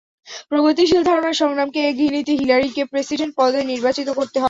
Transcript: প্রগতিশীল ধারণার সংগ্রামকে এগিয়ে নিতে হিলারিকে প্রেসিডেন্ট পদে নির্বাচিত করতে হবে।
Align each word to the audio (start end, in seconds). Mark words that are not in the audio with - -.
প্রগতিশীল 0.51 1.01
ধারণার 1.03 1.39
সংগ্রামকে 1.41 1.79
এগিয়ে 1.89 2.13
নিতে 2.15 2.33
হিলারিকে 2.33 2.83
প্রেসিডেন্ট 2.91 3.33
পদে 3.37 3.59
নির্বাচিত 3.71 4.07
করতে 4.09 4.29
হবে। 4.29 4.39